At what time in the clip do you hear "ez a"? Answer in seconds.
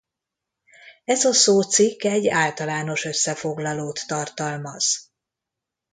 1.05-1.33